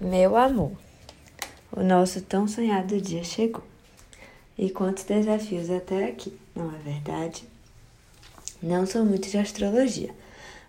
Meu 0.00 0.36
amor, 0.36 0.72
o 1.70 1.80
nosso 1.80 2.20
tão 2.20 2.48
sonhado 2.48 3.00
dia 3.00 3.22
chegou. 3.22 3.62
E 4.58 4.68
quantos 4.68 5.04
desafios 5.04 5.70
até 5.70 6.06
aqui, 6.06 6.36
não 6.52 6.74
é 6.74 6.78
verdade? 6.78 7.44
Não 8.60 8.86
sou 8.86 9.04
muito 9.04 9.28
de 9.30 9.38
astrologia, 9.38 10.12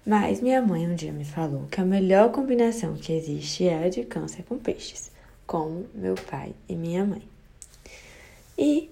mas 0.05 0.41
minha 0.41 0.61
mãe 0.61 0.87
um 0.87 0.93
dia 0.93 1.11
me 1.11 1.25
falou 1.25 1.65
que 1.71 1.81
a 1.81 1.85
melhor 1.85 2.31
combinação 2.31 2.93
que 2.93 3.13
existe 3.13 3.67
é 3.67 3.85
a 3.85 3.89
de 3.89 4.03
câncer 4.03 4.43
com 4.43 4.59
peixes, 4.59 5.09
como 5.47 5.87
meu 5.95 6.13
pai 6.13 6.53
e 6.69 6.75
minha 6.75 7.03
mãe. 7.03 7.23
E, 8.55 8.91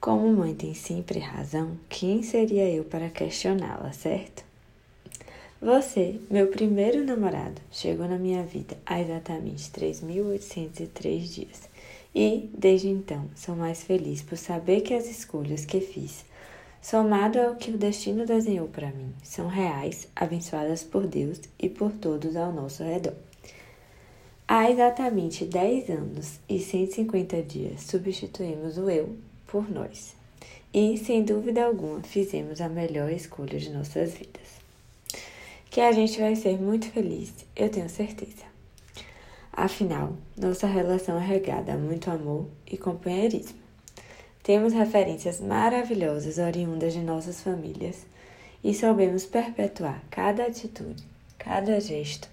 como 0.00 0.32
mãe 0.32 0.54
tem 0.54 0.72
sempre 0.72 1.18
razão, 1.18 1.76
quem 1.86 2.22
seria 2.22 2.66
eu 2.66 2.82
para 2.82 3.10
questioná-la, 3.10 3.92
certo? 3.92 4.45
Você, 5.66 6.20
meu 6.30 6.46
primeiro 6.46 7.04
namorado, 7.04 7.60
chegou 7.72 8.06
na 8.06 8.16
minha 8.16 8.44
vida 8.44 8.78
há 8.86 9.00
exatamente 9.00 9.68
3.803 9.72 11.18
dias. 11.22 11.68
E, 12.14 12.48
desde 12.56 12.86
então, 12.88 13.28
sou 13.34 13.56
mais 13.56 13.82
feliz 13.82 14.22
por 14.22 14.38
saber 14.38 14.82
que 14.82 14.94
as 14.94 15.08
escolhas 15.08 15.64
que 15.64 15.80
fiz, 15.80 16.24
somado 16.80 17.40
ao 17.40 17.56
que 17.56 17.72
o 17.72 17.76
destino 17.76 18.24
desenhou 18.24 18.68
para 18.68 18.92
mim, 18.92 19.12
são 19.24 19.48
reais, 19.48 20.06
abençoadas 20.14 20.84
por 20.84 21.04
Deus 21.04 21.40
e 21.58 21.68
por 21.68 21.90
todos 21.90 22.36
ao 22.36 22.52
nosso 22.52 22.84
redor. 22.84 23.14
Há 24.46 24.70
exatamente 24.70 25.44
10 25.44 25.90
anos 25.90 26.38
e 26.48 26.60
150 26.60 27.42
dias 27.42 27.82
substituímos 27.82 28.78
o 28.78 28.88
eu 28.88 29.16
por 29.48 29.68
nós. 29.68 30.14
E, 30.72 30.96
sem 30.96 31.24
dúvida 31.24 31.64
alguma, 31.64 32.04
fizemos 32.04 32.60
a 32.60 32.68
melhor 32.68 33.10
escolha 33.10 33.58
de 33.58 33.70
nossas 33.70 34.14
vidas 34.14 34.64
que 35.76 35.82
a 35.82 35.92
gente 35.92 36.18
vai 36.18 36.34
ser 36.34 36.58
muito 36.58 36.90
feliz, 36.90 37.30
eu 37.54 37.68
tenho 37.68 37.86
certeza. 37.90 38.46
Afinal, 39.52 40.16
nossa 40.34 40.66
relação 40.66 41.20
é 41.20 41.22
regada 41.22 41.74
a 41.74 41.76
muito 41.76 42.10
amor 42.10 42.48
e 42.66 42.78
companheirismo. 42.78 43.58
Temos 44.42 44.72
referências 44.72 45.38
maravilhosas 45.38 46.38
oriundas 46.38 46.94
de 46.94 47.00
nossas 47.00 47.42
famílias 47.42 48.06
e 48.64 48.72
soubemos 48.72 49.26
perpetuar 49.26 50.02
cada 50.10 50.46
atitude, 50.46 51.04
cada 51.36 51.78
gesto 51.78 52.26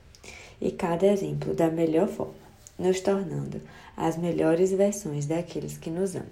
e 0.61 0.71
cada 0.71 1.05
exemplo 1.07 1.53
da 1.53 1.67
melhor 1.69 2.07
forma, 2.07 2.33
nos 2.79 3.01
tornando 3.01 3.59
as 3.97 4.15
melhores 4.15 4.71
versões 4.71 5.25
daqueles 5.25 5.77
que 5.77 5.89
nos 5.89 6.15
amam. 6.15 6.29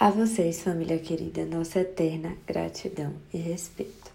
A 0.00 0.10
vocês, 0.10 0.62
família 0.62 0.98
querida, 0.98 1.44
nossa 1.44 1.78
eterna 1.78 2.36
gratidão 2.44 3.12
e 3.32 3.38
respeito. 3.38 4.13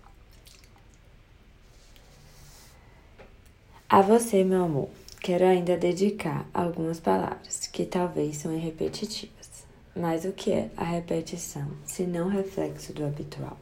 A 3.92 4.04
você, 4.04 4.44
meu 4.44 4.66
amor, 4.66 4.88
quero 5.20 5.44
ainda 5.44 5.76
dedicar 5.76 6.48
algumas 6.54 7.00
palavras 7.00 7.66
que 7.74 7.88
talvez 7.88 8.38
são 8.38 8.56
repetitivas. 8.56 9.66
Mas 9.96 10.26
o 10.26 10.32
que 10.32 10.52
é 10.52 10.70
a 10.78 10.84
repetição 10.84 11.68
se 11.88 12.04
não 12.04 12.28
reflexo 12.28 12.94
do 12.94 13.04
habitual? 13.04 13.58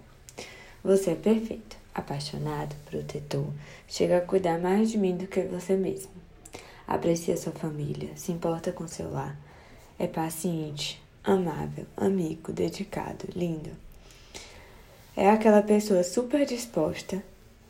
Você 0.83 1.11
é 1.11 1.15
perfeito, 1.15 1.77
apaixonado, 1.95 2.75
protetor, 2.89 3.47
chega 3.87 4.17
a 4.17 4.21
cuidar 4.21 4.59
mais 4.59 4.91
de 4.91 4.97
mim 4.97 5.15
do 5.15 5.27
que 5.27 5.43
você 5.43 5.77
mesmo. 5.77 6.11
Aprecia 6.85 7.37
sua 7.37 7.53
família, 7.53 8.09
se 8.17 8.33
importa 8.33 8.73
com 8.73 8.85
seu 8.85 9.09
lar, 9.09 9.39
é 9.97 10.07
paciente, 10.07 11.01
amável, 11.23 11.85
amigo, 11.95 12.51
dedicado, 12.51 13.29
lindo. 13.33 13.71
É 15.15 15.29
aquela 15.29 15.61
pessoa 15.61 16.03
super 16.03 16.45
disposta 16.45 17.23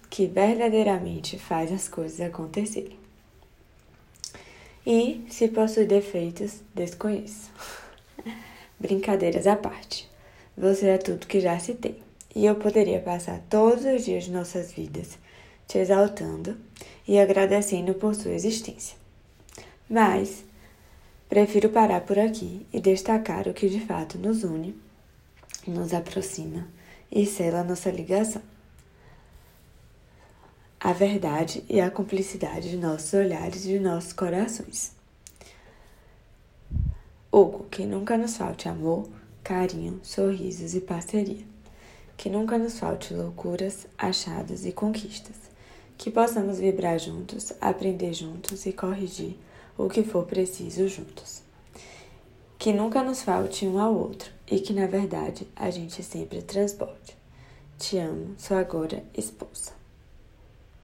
que 0.09 0.27
verdadeiramente 0.27 1.37
faz 1.37 1.71
as 1.71 1.87
coisas 1.87 2.21
acontecerem. 2.21 2.97
E, 4.85 5.25
se 5.29 5.49
possui 5.49 5.85
defeitos, 5.85 6.61
desconheço. 6.73 7.51
Brincadeiras 8.79 9.45
à 9.45 9.55
parte. 9.55 10.09
Você 10.57 10.87
é 10.87 10.97
tudo 10.97 11.27
que 11.27 11.41
já 11.41 11.59
citei. 11.59 12.01
E 12.33 12.45
eu 12.45 12.55
poderia 12.55 12.99
passar 12.99 13.41
todos 13.49 13.83
os 13.83 14.05
dias 14.05 14.25
de 14.25 14.31
nossas 14.31 14.71
vidas 14.71 15.17
te 15.67 15.79
exaltando 15.79 16.57
e 17.07 17.19
agradecendo 17.19 17.93
por 17.93 18.15
sua 18.15 18.31
existência. 18.31 18.95
Mas 19.89 20.45
prefiro 21.27 21.69
parar 21.69 22.01
por 22.01 22.17
aqui 22.17 22.65
e 22.71 22.79
destacar 22.79 23.47
o 23.47 23.53
que 23.53 23.67
de 23.67 23.81
fato 23.81 24.17
nos 24.17 24.43
une, 24.43 24.75
nos 25.67 25.93
aproxima 25.93 26.67
e 27.11 27.25
sela 27.25 27.63
nossa 27.63 27.89
ligação 27.89 28.41
a 30.87 30.93
verdade 30.93 31.65
e 31.67 31.81
a 31.81 31.91
cumplicidade 31.91 32.69
de 32.69 32.77
nossos 32.77 33.13
olhares 33.13 33.65
e 33.65 33.67
de 33.67 33.77
nossos 33.77 34.13
corações. 34.13 34.93
Hugo, 37.29 37.65
que 37.69 37.85
nunca 37.85 38.17
nos 38.17 38.37
falte 38.37 38.69
amor, 38.69 39.05
carinho, 39.43 39.99
sorrisos 40.01 40.75
e 40.75 40.79
parceria. 40.79 41.45
Que 42.15 42.29
nunca 42.29 42.57
nos 42.57 42.79
falte 42.79 43.13
loucuras, 43.13 43.85
achados 43.97 44.65
e 44.65 44.71
conquistas. 44.71 45.35
Que 45.97 46.09
possamos 46.09 46.57
vibrar 46.57 46.97
juntos, 46.97 47.51
aprender 47.59 48.13
juntos 48.13 48.65
e 48.65 48.71
corrigir 48.71 49.37
o 49.77 49.89
que 49.89 50.03
for 50.03 50.25
preciso 50.25 50.87
juntos. 50.87 51.41
Que 52.57 52.71
nunca 52.71 53.03
nos 53.03 53.23
falte 53.23 53.67
um 53.67 53.77
ao 53.77 53.93
outro 53.93 54.31
e 54.49 54.61
que, 54.61 54.71
na 54.71 54.87
verdade, 54.87 55.45
a 55.53 55.69
gente 55.69 56.01
sempre 56.01 56.41
transborde. 56.41 57.17
Te 57.77 57.97
amo, 57.97 58.35
sua 58.37 58.61
agora 58.61 59.03
esposa. 59.13 59.76